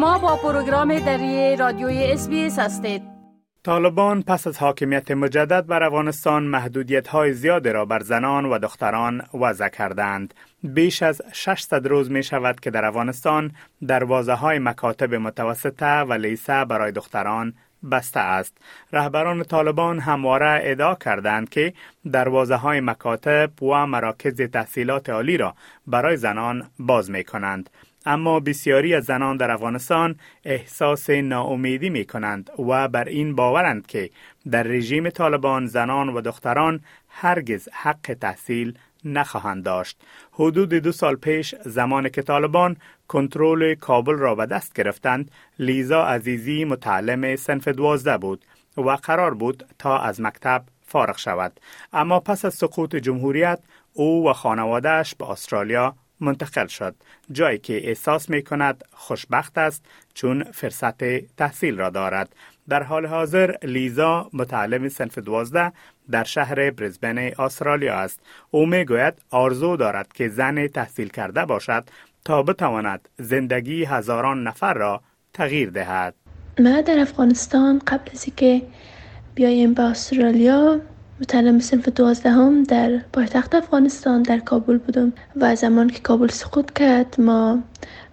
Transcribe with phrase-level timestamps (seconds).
[0.00, 3.02] شما با پروگرام دری رادیوی اس هستید
[3.64, 9.22] طالبان پس از حاکمیت مجدد بر افغانستان محدودیت های زیادی را بر زنان و دختران
[9.34, 10.34] وضع کردند.
[10.64, 13.52] بیش از 600 روز می شود که در افغانستان
[13.86, 17.54] دروازه های مکاتب متوسطه و لیسه برای دختران
[17.90, 18.58] بسته است.
[18.92, 21.72] رهبران طالبان همواره ادعا کردند که
[22.12, 25.54] دروازه های مکاتب و مراکز تحصیلات عالی را
[25.86, 27.70] برای زنان باز می کنند.
[28.06, 34.10] اما بسیاری از زنان در افغانستان احساس ناامیدی می کنند و بر این باورند که
[34.50, 40.00] در رژیم طالبان زنان و دختران هرگز حق تحصیل نخواهند داشت.
[40.32, 42.76] حدود دو سال پیش زمان که طالبان
[43.08, 48.44] کنترل کابل را به دست گرفتند لیزا عزیزی متعلم سنف دوازده بود
[48.76, 51.60] و قرار بود تا از مکتب فارغ شود
[51.92, 53.58] اما پس از سقوط جمهوریت
[53.92, 56.94] او و خانوادهش به استرالیا منتقل شد.
[57.32, 61.04] جایی که احساس می کند خوشبخت است چون فرصت
[61.36, 62.34] تحصیل را دارد.
[62.68, 65.72] در حال حاضر لیزا متعلم سنف دوازده
[66.10, 68.20] در شهر برزبن استرالیا است.
[68.50, 71.84] او می گوید آرزو دارد که زن تحصیل کرده باشد
[72.24, 76.14] تا بتواند زندگی هزاران نفر را تغییر دهد.
[76.60, 78.62] ما در افغانستان قبل از اینکه
[79.34, 80.80] بیایم به استرالیا
[81.20, 87.14] متعلم صنف دوازدهم در پایتخت افغانستان در کابل بودم و زمان که کابل سقوط کرد
[87.18, 87.58] ما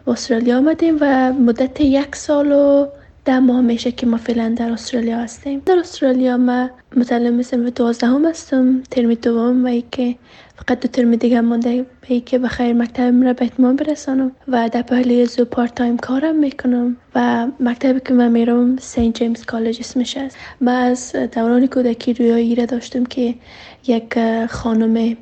[0.08, 2.88] استرالیا آمدیم و مدت یک سال و
[3.28, 5.62] ده ماه میشه که ما فعلا در استرالیا هستیم.
[5.66, 10.16] در استرالیا ما متعلم صنف دوازدهم هستم ترم دوم و ای که
[10.56, 14.70] فقط دو ترم دیگه مونده به ای که بخیر مکتبم را به اتمام برسانم و
[14.70, 19.78] در پهلوی ازو part time کارم می‌کنم و مکتبی که من میرم Saint James College
[19.80, 20.38] اسمش است.
[20.62, 23.36] من از دوران کودکی رویایی را داشتم که
[23.88, 24.18] یک
[24.50, 25.18] خانم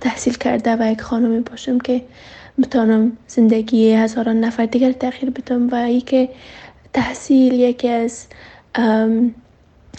[0.00, 2.02] تحصیل کرده و یک خانمی باشم که
[2.58, 6.28] بتانم زندگی هزاران نفر دیگر تغییر بدم و ای که
[6.92, 8.26] تحصیل یکی از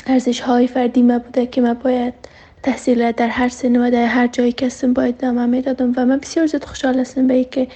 [0.08, 2.14] ارزش های فردی ما بوده که ما باید
[2.64, 6.18] تحصیل در هر سن و در هر جایی که هستم باید ادامه می‌دادم و من
[6.18, 7.68] بسیار زیاد خوشحال هستم به که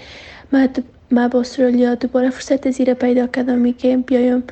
[1.11, 4.43] ما با استرالیا دوباره فرصت زیره پیدا کردم که بیایم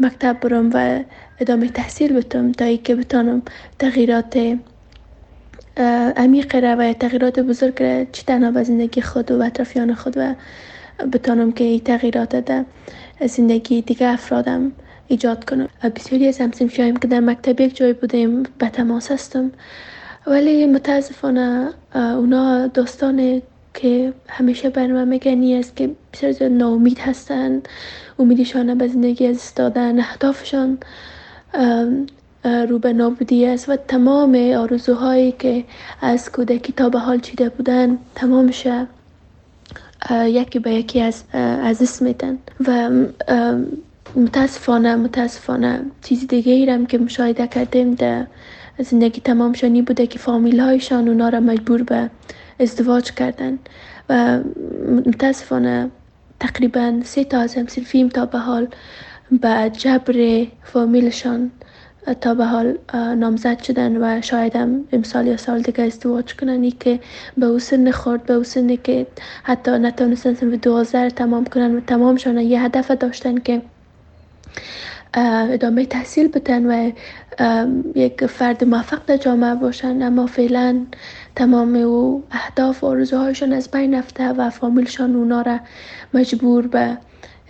[0.00, 1.00] مکتب برم و
[1.40, 3.42] ادامه تحصیل بتم تا که بتانم
[3.78, 4.58] تغییرات
[6.16, 10.34] عمیق و تغییرات بزرگ را چی تنها به زندگی خود و اطرافیان خود و
[11.12, 12.64] بتانم که این تغییرات ده
[13.26, 14.72] زندگی دیگه افرادم
[15.08, 15.68] ایجاد کنم.
[15.96, 19.50] بسیاری از همسنفیایم که در مکتب یک جای بودیم به تماس هستم.
[20.26, 23.42] ولی متاسفانه اونا داستان
[23.74, 25.20] که همیشه بر من
[25.58, 27.62] است که بسیار زیاد ناامید هستن.
[28.18, 30.78] امیدشان به زندگی از استادن اهدافشان
[32.44, 35.64] رو به نابودی است و تمام آرزوهایی که
[36.00, 38.68] از کودکی تا به حال چیده بودن تمامش
[40.24, 42.90] یکی به یکی از از اسم میدن و
[44.16, 48.26] متاسفانه متاسفانه چیز دیگه ایرم که مشاهده کردیم در
[48.78, 52.10] زندگی تمام شانی بوده که فامیل هایشان اونا را مجبور به
[52.60, 53.58] ازدواج کردن
[54.08, 54.40] و
[55.06, 55.90] متاسفانه
[56.40, 58.68] تقریبا سه تا از همسلفیم تا به حال
[59.30, 61.50] به جبر فامیلشان
[62.14, 66.62] تا به حال نامزد شدن و شاید هم امسال یا سال دیگه ازدواج کنن.
[66.62, 67.00] ای که
[67.36, 69.06] به او سن خورد به او سنی که
[69.42, 73.62] حتی نتونستن سن دوازده تمام کنن و تمامشان یه هدف داشتن که
[75.14, 76.90] ادامه تحصیل بتن و
[77.94, 80.02] یک فرد موفق در جامعه باشن.
[80.02, 80.86] اما فعلا
[81.36, 85.60] تمام او اهداف و آرزوهایشان از بین رفته و فامیلشان اونا را
[86.14, 86.98] مجبور به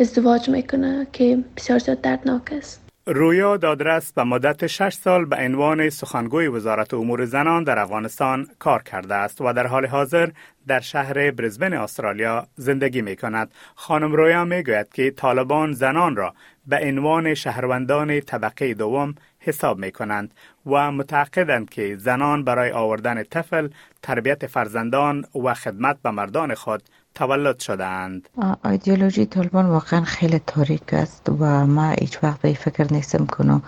[0.01, 2.88] ازدواج می‌کنه که بسیار زیاد دردناک است.
[3.11, 8.83] رویا دادرس به مدت 6 سال به عنوان سخنگوی وزارت امور زنان در افغانستان کار
[8.83, 10.31] کرده است و در حال حاضر
[10.67, 13.51] در شهر برزبن استرالیا زندگی می کند.
[13.75, 16.35] خانم رویا می گوید که طالبان زنان را
[16.67, 20.35] به عنوان شهروندان طبقه دوم حساب می کنند
[20.67, 23.69] و متعقدند که زنان برای آوردن طفل،
[24.03, 26.83] تربیت فرزندان و خدمت به مردان خود
[27.15, 28.29] تولد شدند
[28.65, 33.63] ایدئولوژی طالبان واقعا خیلی تاریک است و ما هیچ وقت به فکر نیستم کنم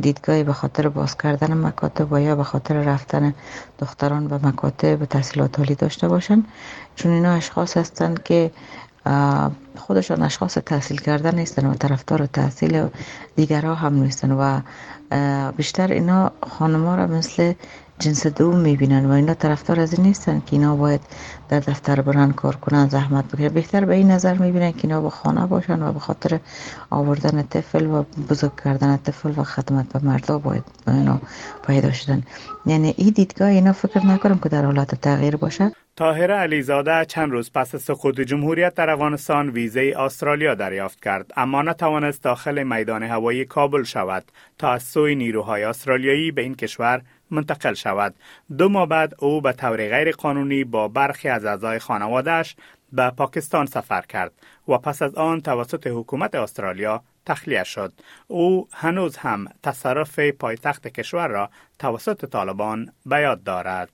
[0.00, 3.34] دیدگاهی به خاطر باز کردن مکاتب و یا به خاطر رفتن
[3.78, 6.44] دختران به مکاتب تحصیلات عالی داشته باشند
[6.96, 8.50] چون اینا اشخاص هستند که
[9.76, 12.88] خودشان اشخاص تحصیل کردن نیستن و طرفدار تحصیل
[13.36, 14.60] دیگرها هم نیستن و
[15.56, 17.52] بیشتر اینا خانما را مثل
[17.98, 21.00] جنس دوم می‌بینن و اینا طرفدار از این نیستن که اینا باید
[21.48, 23.48] در دفتر برن کار کنن زحمت بکشن.
[23.48, 26.40] بهتر به این نظر می‌بینن که اینا به خانه باشن و به خاطر
[26.90, 31.20] آوردن طفل و بزرگ کردن طفل و خدمت به مردا باید اینا
[31.66, 32.22] پیدا شدن.
[32.66, 35.72] یعنی این دیدگاه اینا فکر نکنم که در حالت تغییر باشه.
[35.96, 41.30] طاهره علیزاده چند روز پس سقوط جمهوریت در افغانستان ویزه استرالیا دریافت کرد.
[41.36, 44.24] اما نتوانست داخل میدان هوایی کابل شود
[44.58, 48.14] تا از سوی نیروهای استرالیایی به این کشور منتقل شود.
[48.58, 52.56] دو ماه بعد او به طور غیر قانونی با برخی از اعضای خانوادهش
[52.92, 54.32] به پاکستان سفر کرد
[54.68, 57.92] و پس از آن توسط حکومت استرالیا تخلیه شد.
[58.28, 63.90] او هنوز هم تصرف پایتخت کشور را توسط طالبان به یاد دارد.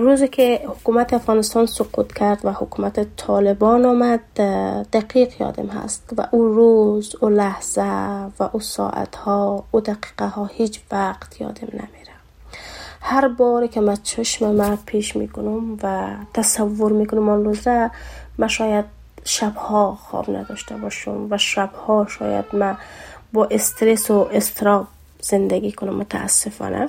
[0.00, 4.34] روزی که حکومت افغانستان سقوط کرد و حکومت طالبان آمد
[4.92, 7.82] دقیق یادم هست و او روز او لحظه
[8.38, 12.15] و او ساعت ها او دقیقه ها هیچ وقت یادم نمیره.
[13.00, 17.90] هر باری که من چشم من پیش می‌کنم و تصور می‌کنم آن روز را
[18.38, 18.84] من شاید
[19.24, 22.76] شبها خواب نداشته باشم و شبها شاید من
[23.32, 24.86] با استرس و استراب
[25.20, 26.88] زندگی کنم متاسفانه.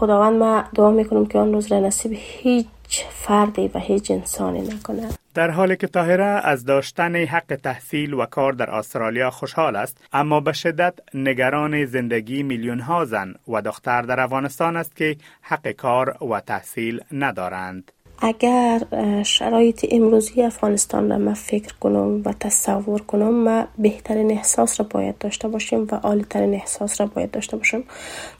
[0.00, 2.66] خداوند ما دعا می‌کنم که آن روز را نصیب هیچ
[3.10, 5.08] فردی و هیچ انسانی نکنه.
[5.34, 10.40] در حالی که طاهره از داشتن حق تحصیل و کار در استرالیا خوشحال است اما
[10.40, 16.24] به شدت نگران زندگی میلیون ها زن و دختر در افغانستان است که حق کار
[16.24, 17.92] و تحصیل ندارند.
[18.18, 18.82] اگر
[19.22, 25.18] شرایط امروزی افغانستان را من فکر کنم و تصور کنم ما بهترین احساس را باید
[25.18, 27.84] داشته باشیم و عالیترین احساس را باید داشته باشیم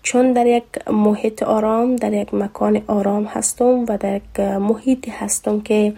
[0.02, 5.60] چون در یک محیط آرام در یک مکان آرام هستم و در یک محیطی هستم
[5.60, 5.92] که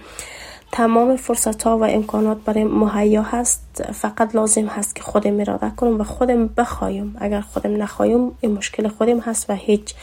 [0.73, 3.68] تمام فرصت ها و امکانات برای مهیا هست.
[3.83, 7.17] فقط لازم هست که خودم اراده کنم و خودم بخوایم.
[7.21, 9.95] اگر خودم نخوایم این مشکل خودم هست و هیچ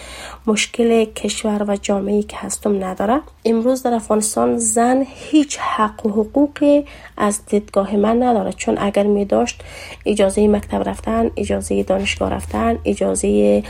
[0.47, 3.21] مشکل کشور و جامعه که هستم نداره.
[3.45, 6.85] امروز در افغانستان زن هیچ حق و حقوقی
[7.17, 8.53] از دیدگاه من نداره.
[8.53, 9.63] چون اگر می داشت
[10.05, 13.63] اجازه مکتب رفتن اجازه دانشگاه رفتن اجازه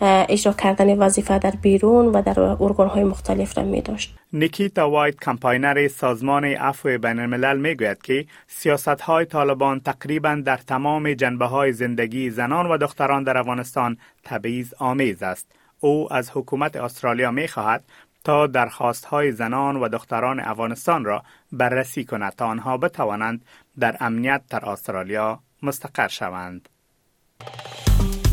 [0.00, 4.14] اجرا کردن وظیفه در بیرون و در ارگان های مختلف را می داشت.
[4.32, 10.56] نیکیتا وایت کمپاینر سازمان عفو بین الملل می گوید که سیاست های طالبان تقریبا در
[10.56, 15.52] تمام جنبه های زندگی زنان و دختران در افغانستان تبعیض آمیز است.
[15.80, 17.84] او از حکومت استرالیا می خواهد
[18.24, 23.44] تا درخواست های زنان و دختران افغانستان را بررسی کند تا آنها بتوانند
[23.78, 26.68] در امنیت در استرالیا مستقر شوند.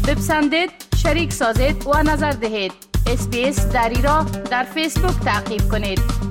[0.08, 2.74] بپسندید، شریک سازید و نظر دهید.
[3.08, 6.31] اسپیس دری را در فیسبوک تعقیب کنید.